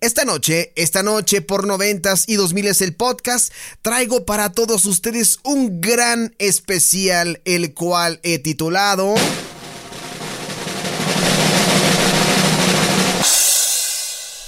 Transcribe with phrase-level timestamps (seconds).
[0.00, 3.52] esta noche, esta noche por noventas y dos miles el podcast,
[3.82, 9.14] traigo para todos ustedes un gran especial, el cual he titulado...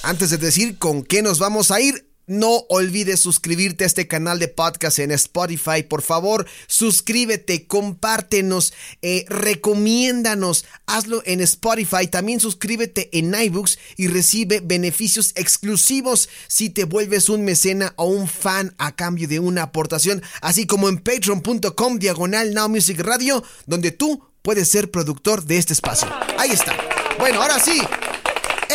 [0.02, 4.38] Antes de decir con qué nos vamos a ir, no olvides suscribirte a este canal
[4.38, 5.82] de podcast en Spotify.
[5.82, 12.06] Por favor, suscríbete, compártenos, eh, recomiéndanos, hazlo en Spotify.
[12.06, 18.28] También suscríbete en iBooks y recibe beneficios exclusivos si te vuelves un mecena o un
[18.28, 23.91] fan a cambio de una aportación, así como en patreon.com diagonal Now Music Radio, donde
[23.91, 26.08] tú puedes ser productor de este espacio.
[26.39, 26.77] Ahí está.
[27.19, 27.80] Bueno, ahora sí,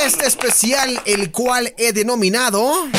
[0.05, 2.89] este especial, el cual he denominado...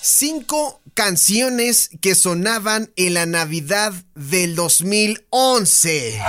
[0.00, 6.20] cinco canciones que sonaban en la Navidad del 2011.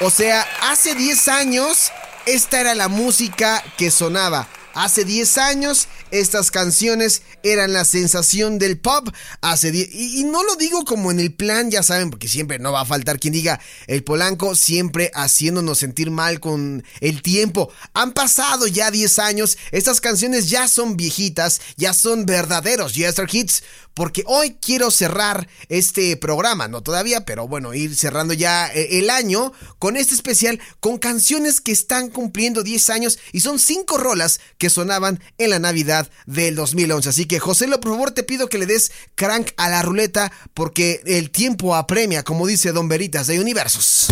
[0.00, 1.92] O sea, hace 10 años
[2.26, 4.48] esta era la música que sonaba.
[4.74, 9.08] Hace 10 años estas canciones eran la sensación del pop.
[9.40, 12.72] Hace y, y, no lo digo como en el plan, ya saben, porque siempre no
[12.72, 17.72] va a faltar quien diga el Polanco, siempre haciéndonos sentir mal con el tiempo.
[17.94, 23.62] Han pasado ya 10 años, estas canciones ya son viejitas, ya son verdaderos Yester Hits,
[23.94, 29.10] porque hoy quiero cerrar este programa, no todavía, pero bueno, ir cerrando ya eh, el
[29.10, 34.40] año con este especial con canciones que están cumpliendo 10 años y son 5 rolas
[34.58, 37.08] que sonaban en la Navidad del 2011.
[37.08, 40.32] Así que José, lo por favor te pido que le des crank a la ruleta
[40.54, 44.08] porque el tiempo apremia, como dice Don Veritas de Universos.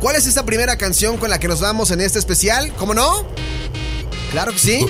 [0.00, 2.72] ¿Cuál es esta primera canción con la que nos vamos en este especial?
[2.76, 3.26] ¿Cómo no?
[4.30, 4.86] Claro que sí.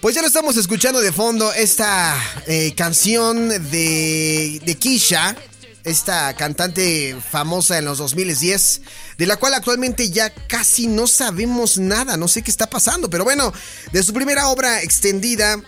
[0.00, 5.36] Pues ya lo estamos escuchando de fondo, esta eh, canción de, de Kisha,
[5.84, 8.82] esta cantante famosa en los 2010,
[9.18, 13.24] de la cual actualmente ya casi no sabemos nada, no sé qué está pasando, pero
[13.24, 13.52] bueno,
[13.92, 15.60] de su primera obra extendida,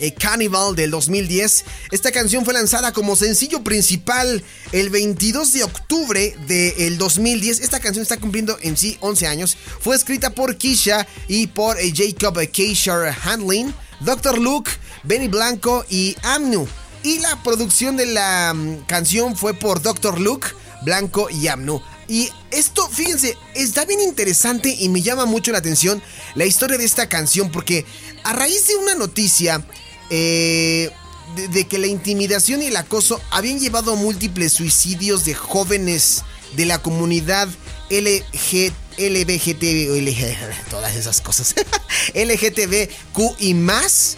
[0.00, 1.64] eh, Carnival del 2010.
[1.90, 7.60] Esta canción fue lanzada como sencillo principal el 22 de octubre del 2010.
[7.60, 9.58] Esta canción está cumpliendo en sí 11 años.
[9.80, 14.38] Fue escrita por Kisha y por eh, Jacob Keisher Handling, Dr.
[14.38, 14.70] Luke,
[15.02, 16.66] Benny Blanco y Amnu.
[17.02, 20.20] Y la producción de la um, canción fue por Dr.
[20.20, 20.48] Luke,
[20.82, 21.82] Blanco y Amnu.
[22.08, 26.02] Y esto, fíjense, está bien interesante y me llama mucho la atención
[26.34, 27.86] la historia de esta canción porque
[28.24, 29.64] a raíz de una noticia
[30.10, 30.90] eh,
[31.36, 36.24] de, que la intimidación y el acoso habían llevado a múltiples suicidios de jóvenes
[36.56, 37.48] de la comunidad
[37.90, 41.54] LG, LBGT, todas esas cosas,
[42.14, 44.16] LGTBQ y más.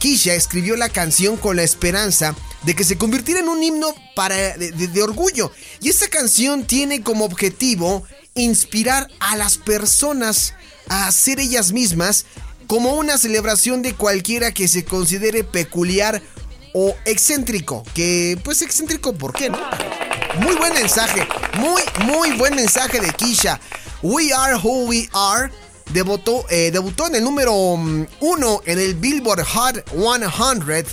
[0.00, 2.34] Kisha escribió la canción con la esperanza
[2.64, 5.52] de que se convirtiera en un himno para, de orgullo.
[5.80, 8.02] Y esta canción tiene como objetivo
[8.34, 10.54] inspirar a las personas
[10.88, 12.26] a ser ellas mismas
[12.66, 16.22] como una celebración de cualquiera que se considere peculiar
[16.72, 17.84] o excéntrico.
[17.94, 19.58] Que pues excéntrico, ¿por qué no?
[20.40, 21.26] Muy buen mensaje,
[21.58, 23.60] muy, muy buen mensaje de Kisha.
[24.02, 25.52] We Are Who We Are
[25.92, 30.86] debutó, eh, debutó en el número 1 mm, en el Billboard Hot 100,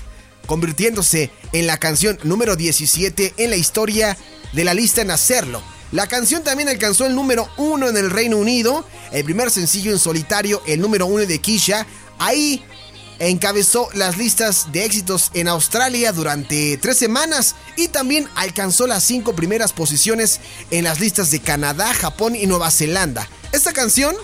[0.46, 4.18] convirtiéndose en la canción número 17 en la historia
[4.54, 5.62] de la lista en hacerlo.
[5.92, 10.00] La canción también alcanzó el número uno en el Reino Unido, el primer sencillo en
[10.00, 11.88] solitario, el número uno de Kisha.
[12.20, 12.62] Ahí
[13.20, 19.34] encabezó las listas de éxitos en Australia durante tres semanas y también alcanzó las cinco
[19.34, 20.40] primeras posiciones
[20.72, 23.28] en las listas de Canadá, Japón y Nueva Zelanda.
[23.54, 24.16] Esta canción,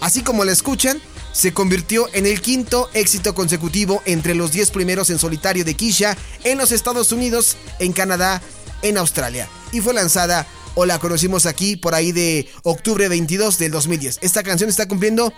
[0.00, 1.00] así como la escuchan,
[1.32, 6.16] se convirtió en el quinto éxito consecutivo entre los diez primeros en solitario de Kisha
[6.44, 8.42] en los Estados Unidos, en Canadá,
[8.82, 13.72] en Australia y fue lanzada o la conocimos aquí por ahí de octubre 22 del
[13.72, 14.18] 2010.
[14.22, 15.32] Esta canción está cumpliendo,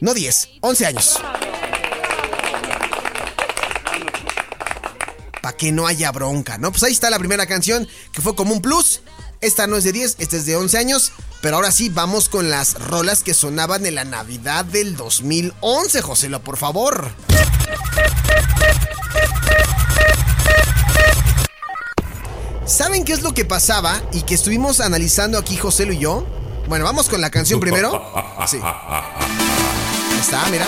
[0.00, 1.18] no 10, 11 años.
[5.42, 6.70] Para que no haya bronca, ¿no?
[6.70, 9.02] Pues ahí está la primera canción que fue como un plus.
[9.40, 11.12] Esta no es de 10, esta es de 11 años.
[11.42, 16.40] Pero ahora sí, vamos con las rolas que sonaban en la Navidad del 2011, Joselo,
[16.40, 17.10] por favor.
[22.64, 26.24] ¿Saben qué es lo que pasaba y que estuvimos analizando aquí Joselo y yo?
[26.68, 28.00] Bueno, vamos con la canción primero.
[28.46, 28.58] Sí.
[30.20, 30.66] está, mira.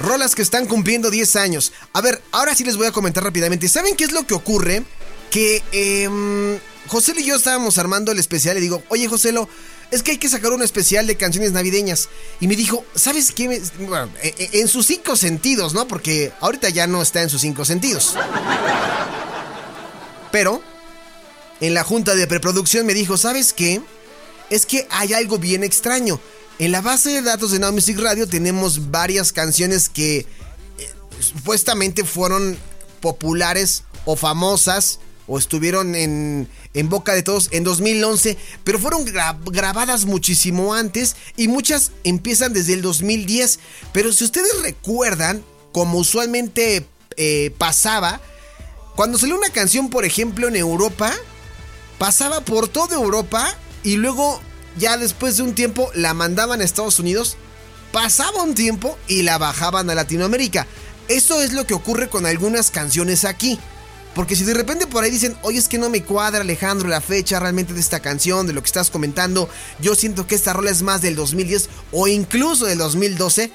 [0.00, 1.74] Rolas que están cumpliendo 10 años.
[1.92, 3.68] A ver, ahora sí les voy a comentar rápidamente.
[3.68, 4.84] ¿Saben qué es lo que ocurre?
[5.32, 9.48] Que eh, José y yo estábamos armando el especial y digo, oye Joselo,
[9.90, 12.08] es que hay que sacar un especial de canciones navideñas.
[12.40, 13.62] Y me dijo, ¿sabes qué?
[13.80, 15.88] Bueno, e, e, en sus cinco sentidos, ¿no?
[15.88, 18.14] Porque ahorita ya no está en sus cinco sentidos.
[20.30, 20.62] Pero,
[21.60, 23.82] en la junta de preproducción me dijo, ¿sabes qué?
[24.50, 26.20] Es que hay algo bien extraño.
[26.58, 30.26] En la base de datos de Now Music Radio tenemos varias canciones que eh,
[31.20, 32.58] supuestamente fueron
[33.00, 35.00] populares o famosas
[35.38, 41.92] estuvieron en, en, boca de todos en 2011, pero fueron grabadas muchísimo antes y muchas
[42.04, 43.58] empiezan desde el 2010.
[43.92, 45.42] Pero si ustedes recuerdan,
[45.72, 46.86] como usualmente
[47.16, 48.20] eh, pasaba,
[48.94, 51.12] cuando salió una canción, por ejemplo, en Europa,
[51.98, 54.40] pasaba por toda Europa y luego
[54.76, 57.36] ya después de un tiempo la mandaban a Estados Unidos,
[57.90, 60.66] pasaba un tiempo y la bajaban a Latinoamérica.
[61.08, 63.58] Eso es lo que ocurre con algunas canciones aquí.
[64.14, 67.00] Porque si de repente por ahí dicen, oye, es que no me cuadra Alejandro la
[67.00, 69.48] fecha realmente de esta canción, de lo que estás comentando,
[69.80, 73.50] yo siento que esta rola es más del 2010 o incluso del 2012,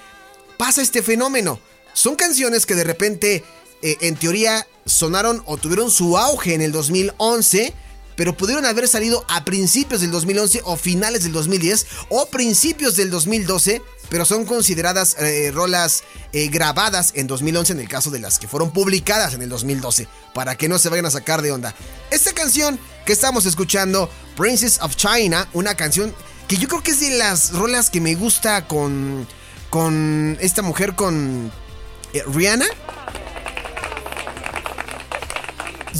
[0.58, 1.60] pasa este fenómeno.
[1.94, 3.44] Son canciones que de repente,
[3.82, 7.74] eh, en teoría, sonaron o tuvieron su auge en el 2011
[8.18, 13.12] pero pudieron haber salido a principios del 2011 o finales del 2010 o principios del
[13.12, 16.04] 2012, pero son consideradas eh, rolas
[16.34, 20.08] eh, grabadas en 2011 en el caso de las que fueron publicadas en el 2012,
[20.34, 21.76] para que no se vayan a sacar de onda.
[22.10, 26.14] Esta canción que estamos escuchando, Princess of China, una canción
[26.48, 29.28] que yo creo que es de las rolas que me gusta con,
[29.70, 31.52] con esta mujer, con
[32.14, 32.66] eh, Rihanna.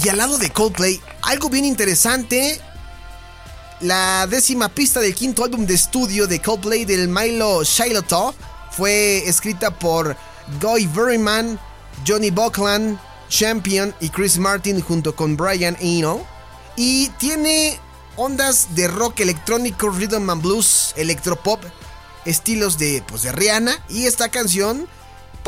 [0.02, 2.60] Y al lado de Coldplay, algo bien interesante.
[3.80, 8.34] La décima pista del quinto álbum de estudio de Coldplay del Milo Shiloh
[8.72, 10.16] fue escrita por
[10.60, 11.58] Guy Berryman,
[12.06, 12.98] Johnny Buckland,
[13.28, 16.26] Champion y Chris Martin junto con Brian Eno.
[16.76, 17.78] Y tiene
[18.16, 21.62] ondas de rock electrónico, rhythm and blues, electropop,
[22.24, 23.84] estilos de, pues, de Rihanna.
[23.88, 24.88] Y esta canción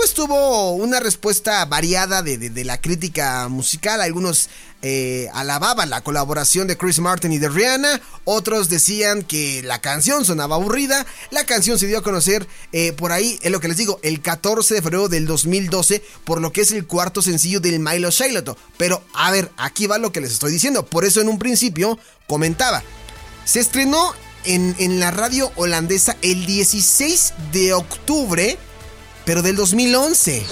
[0.01, 4.01] pues tuvo una respuesta variada de, la crítica musical.
[4.01, 4.49] Algunos
[4.81, 10.25] eh, alababan la colaboración de Chris Martin y de Rihanna, otros decían que la canción
[10.25, 11.05] sonaba aburrida.
[11.31, 14.23] La canción se dio a conocer eh, por ahí, es lo que les digo, el
[14.23, 18.57] 14 de febrero del 2012, por lo que es el cuarto sencillo del Milo Shiloh.
[18.79, 20.87] Pero a ver, aquí va lo que les estoy diciendo.
[20.87, 22.83] Por eso en un principio comentaba.
[23.45, 24.15] Se estrenó
[24.45, 28.57] en, en la radio holandesa el 16 de octubre
[29.25, 30.47] pero del 2011.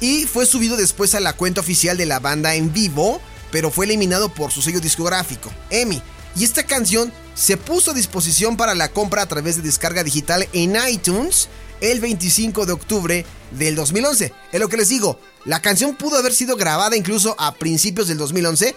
[0.00, 3.20] Y fue subido después a la cuenta oficial de la banda en vivo,
[3.50, 6.02] pero fue eliminado por su sello discográfico, EMI.
[6.36, 10.48] Y esta canción se puso a disposición para la compra a través de descarga digital
[10.52, 11.48] en iTunes
[11.80, 14.32] el 25 de octubre del 2011.
[14.52, 18.18] Es lo que les digo, la canción pudo haber sido grabada incluso a principios del
[18.18, 18.74] 2011,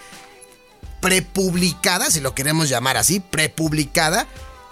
[1.01, 4.27] prepublicada, si lo queremos llamar así, prepublicada,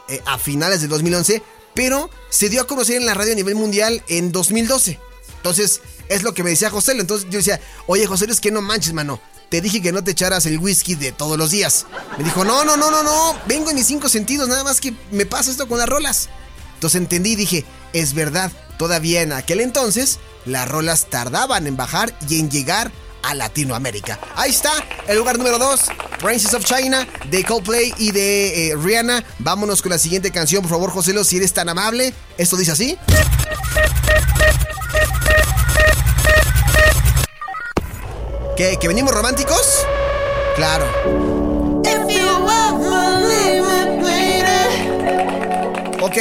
[0.08, 1.42] eh, a finales del 2011,
[1.74, 5.00] pero se dio a conocer en la radio a nivel mundial en 2012.
[5.38, 6.94] Entonces, es lo que me decía José.
[6.94, 9.20] Entonces yo decía, oye José, es que no manches, mano.
[9.50, 11.86] Te dije que no te echaras el whisky de todos los días.
[12.18, 13.40] Me dijo, no, no, no, no, no.
[13.48, 16.30] Vengo en mis cinco sentidos, nada más que me pasa esto con las rolas.
[16.74, 22.18] Entonces entendí y dije, es verdad, todavía en aquel entonces las rolas tardaban en bajar
[22.28, 22.92] y en llegar
[23.26, 24.20] a Latinoamérica.
[24.36, 24.72] Ahí está,
[25.08, 25.82] el lugar número 2,
[26.20, 29.24] Princess of China, de Coldplay y de eh, Rihanna.
[29.40, 32.14] Vámonos con la siguiente canción, por favor, José, si eres tan amable.
[32.38, 32.98] Esto dice así.
[38.56, 38.78] ¿Qué?
[38.80, 39.86] ¿Que venimos románticos?
[40.56, 40.86] Claro.
[46.02, 46.18] Ok,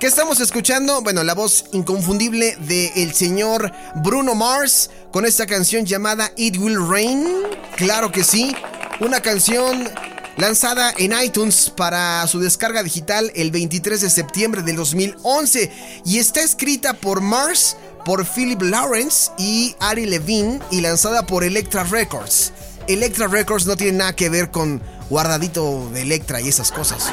[0.00, 1.02] ¿Qué estamos escuchando?
[1.02, 6.88] Bueno, la voz inconfundible del el señor Bruno Mars con esta canción llamada It Will
[6.88, 7.28] Rain.
[7.76, 8.56] Claro que sí,
[9.00, 9.90] una canción
[10.38, 15.70] lanzada en iTunes para su descarga digital el 23 de septiembre del 2011
[16.06, 17.76] y está escrita por Mars,
[18.06, 22.54] por Philip Lawrence y Ari Levine y lanzada por Electra Records.
[22.88, 24.80] Electra Records no tiene nada que ver con
[25.10, 27.12] guardadito de Electra y esas cosas.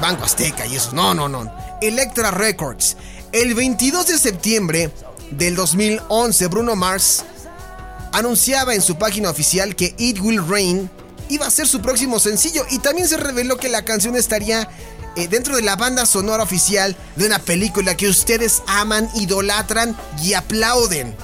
[0.00, 0.92] Banco Azteca y eso.
[0.92, 1.67] No, no, no.
[1.80, 2.96] Electra Records.
[3.32, 4.90] El 22 de septiembre
[5.30, 7.24] del 2011, Bruno Mars
[8.12, 10.90] anunciaba en su página oficial que It Will Rain
[11.28, 14.68] iba a ser su próximo sencillo y también se reveló que la canción estaría
[15.16, 20.34] eh, dentro de la banda sonora oficial de una película que ustedes aman, idolatran y
[20.34, 21.14] aplauden.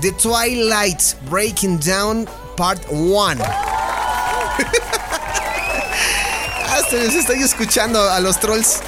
[0.00, 3.44] The Twilight Breaking Down Part 1.
[6.70, 8.80] Hasta les estoy escuchando a los trolls.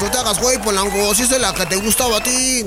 [0.00, 2.64] No te hagas güey, Polanco, si es la que te gustaba a ti.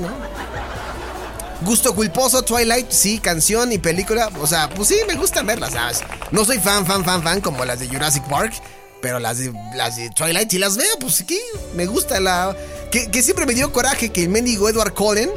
[1.62, 4.30] Gusto culposo, Twilight, sí, canción y película.
[4.40, 6.02] O sea, pues sí, me gusta verlas, ¿sabes?
[6.30, 8.52] No soy fan, fan, fan, fan como las de Jurassic Park.
[9.00, 11.40] Pero las de, las de Twilight sí las veo, pues sí,
[11.74, 12.56] me gusta la...
[12.90, 15.30] Que, siempre me dio coraje que el mendigo Edward Cullen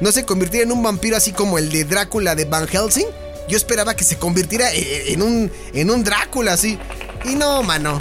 [0.00, 3.06] no se convirtiera en un vampiro así como el de Drácula de Van Helsing.
[3.48, 6.78] Yo esperaba que se convirtiera e, e, en un, en un Drácula así.
[7.24, 7.98] Y no, mano.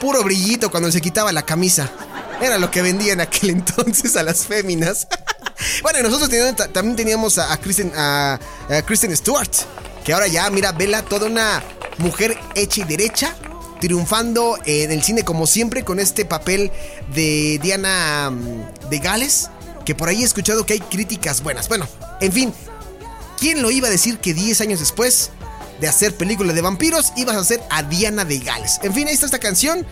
[0.00, 1.90] Puro brillito cuando se quitaba la camisa.
[2.40, 5.06] Era lo que vendía en aquel entonces a las féminas.
[5.82, 6.30] bueno, nosotros
[6.72, 8.38] también teníamos a, Kristen, a,
[8.86, 9.50] Kristen Stewart.
[10.04, 11.62] Que ahora ya, mira, vela, toda una
[11.98, 13.36] mujer hecha y derecha.
[13.80, 16.70] Triunfando en el cine como siempre con este papel
[17.14, 19.50] de Diana mm, de Gales.
[19.84, 21.68] Que por ahí he escuchado que hay críticas buenas.
[21.68, 21.86] Bueno,
[22.20, 22.54] en fin.
[23.38, 25.30] ¿Quién lo iba a decir que 10 años después
[25.80, 28.78] de hacer películas de vampiros ibas a hacer a Diana de Gales?
[28.82, 29.86] En fin, ahí está esta canción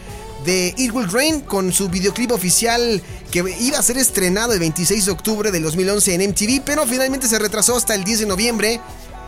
[0.44, 5.06] de It Will Rain con su videoclip oficial que iba a ser estrenado el 26
[5.06, 8.80] de octubre del 2011 en MTV, pero finalmente se retrasó hasta el 10 de noviembre.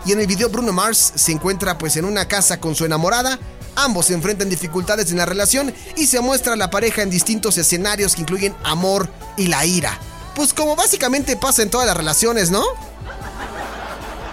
[0.07, 3.39] Y en el video Bruno Mars se encuentra pues en una casa con su enamorada.
[3.77, 8.15] Ambos se enfrentan dificultades en la relación y se muestra la pareja en distintos escenarios
[8.15, 9.99] que incluyen amor y la ira.
[10.35, 12.65] Pues como básicamente pasa en todas las relaciones, ¿no?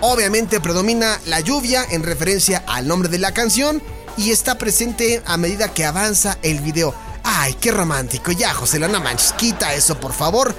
[0.09, 3.83] Obviamente predomina la lluvia en referencia al nombre de la canción
[4.15, 6.95] y está presente a medida que avanza el video.
[7.25, 8.31] Ay, qué romántico.
[8.31, 10.55] Ya, José Lana Manches, quita eso, por favor.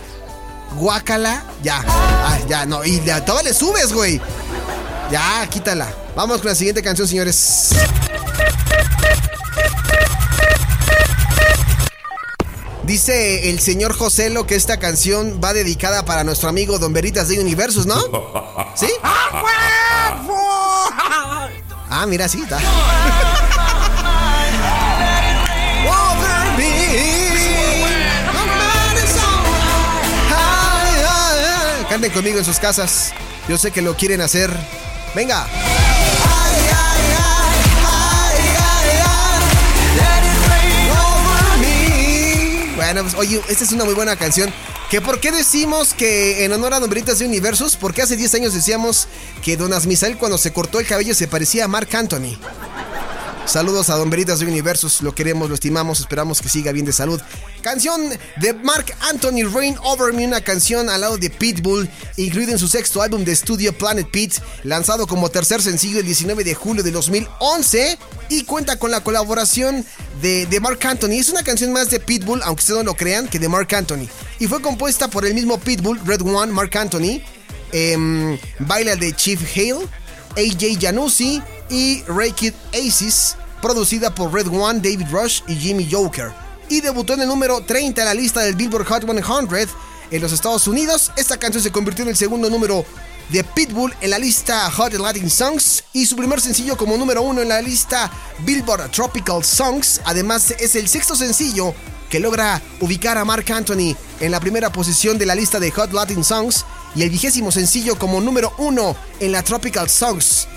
[0.76, 1.83] Guácala, ya.
[2.47, 2.85] Ya, no.
[2.85, 4.21] Y ya, todavía le subes, güey.
[5.11, 5.95] Ya, quítala.
[6.14, 7.71] Vamos con la siguiente canción, señores.
[12.88, 17.38] Dice el señor Joselo que esta canción va dedicada para nuestro amigo Don Veritas de
[17.38, 18.00] Universos, ¿no?
[18.75, 18.88] ¿Sí?
[21.90, 22.59] Ah, mira, sí, está.
[31.90, 33.12] Canten conmigo en sus casas.
[33.50, 34.50] Yo sé que lo quieren hacer.
[35.14, 35.47] Venga.
[43.02, 44.52] Pues oye, esta es una muy buena canción.
[44.90, 47.76] ¿Que ¿Por qué decimos que en honor a Nombritas de Universos?
[47.76, 49.09] Porque hace 10 años decíamos
[49.43, 52.38] que Don Asmisael cuando se cortó el cabello se parecía a Mark Anthony.
[53.49, 56.93] Saludos a Don Veritas de Universos, lo queremos, lo estimamos, esperamos que siga bien de
[56.93, 57.19] salud.
[57.62, 61.88] Canción de Mark Anthony Rain Over Me, una canción al lado de Pitbull,
[62.19, 66.45] incluida en su sexto álbum de estudio Planet Pit, lanzado como tercer sencillo el 19
[66.45, 69.83] de julio de 2011 y cuenta con la colaboración
[70.21, 71.12] de, Mark Anthony.
[71.12, 74.09] Es una canción más de Pitbull, aunque ustedes no lo crean, que de Mark Anthony.
[74.38, 77.23] Y fue compuesta por el mismo Pitbull, Red One, Mark Anthony,
[77.73, 79.88] eh, baila de Chief Hale,
[80.37, 82.03] AJ Januzzi y
[82.37, 86.33] Kid Aces, producida por Red One, David Rush y Jimmy Joker.
[86.69, 89.69] Y debutó en el número 30 en la lista del Billboard Hot 100
[90.11, 91.13] en los Estados Unidos.
[91.17, 92.85] Esta canción se convirtió en el segundo número
[93.31, 97.43] de Pitbull en la lista Hot Latin Songs y su primer sencillo como número uno
[97.43, 98.11] en la lista
[98.41, 100.01] Billboard Tropical Songs.
[100.05, 101.75] Además, es el sexto sencillo
[102.09, 105.93] que logra ubicar a Mark Anthony en la primera posición de la lista de Hot
[105.93, 110.49] Latin Songs y el vigésimo sencillo como número uno en la Tropical Songs.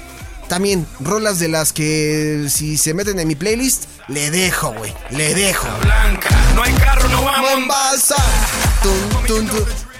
[0.51, 4.93] También rolas de las que si se meten en mi playlist, le dejo, güey.
[5.11, 5.65] Le dejo.
[6.55, 8.13] no hay carro, no vamos.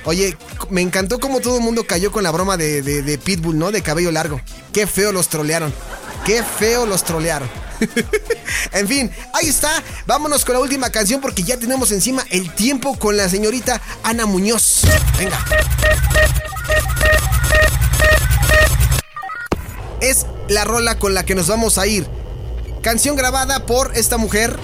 [0.03, 0.35] Oye,
[0.69, 3.71] me encantó cómo todo el mundo cayó con la broma de, de, Pitbull, ¿no?
[3.71, 4.41] De cabello largo.
[4.73, 5.73] Qué feo los trolearon.
[6.25, 7.49] Qué feo los trolearon.
[8.73, 9.81] en fin, ahí está.
[10.05, 14.25] Vámonos con la última canción porque ya tenemos encima el tiempo con la señorita Ana
[14.25, 14.81] Muñoz.
[15.17, 15.39] Venga
[20.01, 22.05] es la rola con la que nos vamos a ir.
[22.81, 24.57] Canción grabada por esta mujer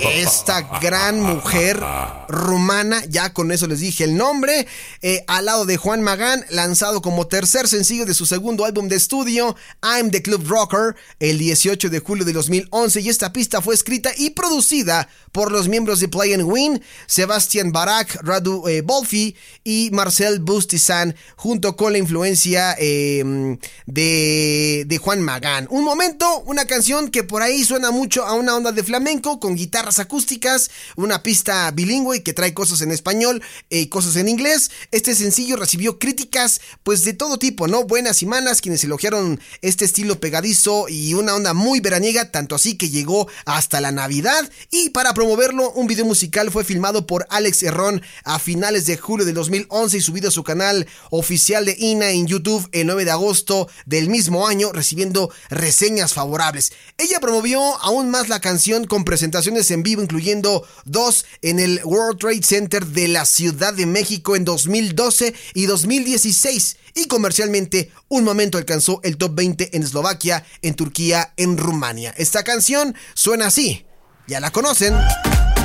[0.00, 1.80] esta gran mujer
[2.28, 4.66] rumana, ya con eso les dije el nombre,
[5.02, 8.96] eh, al lado de Juan Magán, lanzado como tercer sencillo de su segundo álbum de
[8.96, 13.74] estudio, I'm the Club Rocker, el 18 de julio de 2011, y esta pista fue
[13.74, 19.36] escrita y producida por los miembros de Play and Win, Sebastián Barak, Radu eh, Bolfi
[19.64, 25.66] y Marcel Bustizan, junto con la influencia em, de, de Juan Magán.
[25.70, 29.54] Un momento, una canción que por ahí suena mucho a una onda de flamenco, con
[29.54, 34.72] guitarra guitarras acústicas, una pista bilingüe que trae cosas en español y cosas en inglés.
[34.90, 37.84] Este sencillo recibió críticas pues de todo tipo, ¿no?
[37.84, 42.76] Buenas y malas, quienes elogiaron este estilo pegadizo y una onda muy veraniega, tanto así
[42.76, 44.50] que llegó hasta la Navidad.
[44.72, 49.24] Y para promoverlo, un video musical fue filmado por Alex Herrón a finales de julio
[49.24, 53.12] de 2011 y subido a su canal oficial de INA en YouTube el 9 de
[53.12, 56.72] agosto del mismo año, recibiendo reseñas favorables.
[56.98, 62.18] Ella promovió aún más la canción con presentaciones en vivo, incluyendo dos en el World
[62.18, 66.76] Trade Center de la Ciudad de México en 2012 y 2016.
[66.94, 72.14] Y comercialmente, un momento alcanzó el top 20 en Eslovaquia, en Turquía, en Rumania.
[72.16, 73.84] Esta canción suena así.
[74.28, 74.94] Ya la conocen.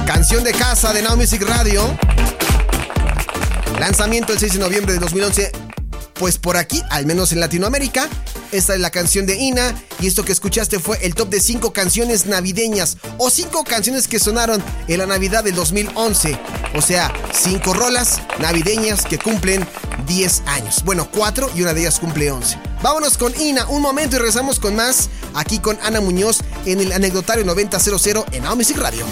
[0.07, 1.97] Canción de casa de Now Music Radio.
[3.79, 5.51] Lanzamiento el 6 de noviembre de 2011
[6.15, 8.09] pues por aquí, al menos en Latinoamérica,
[8.55, 11.73] esta es la canción de Ina y esto que escuchaste fue el top de 5
[11.73, 16.39] canciones navideñas o 5 canciones que sonaron en la Navidad del 2011.
[16.75, 19.65] O sea, 5 rolas navideñas que cumplen
[20.07, 20.83] 10 años.
[20.83, 22.57] Bueno, 4 y una de ellas cumple 11.
[22.81, 26.91] Vámonos con Ina, un momento y regresamos con más aquí con Ana Muñoz en el
[26.91, 29.05] anecdotario 9000 en Now Radio.